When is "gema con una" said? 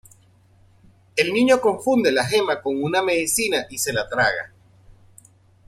2.25-3.03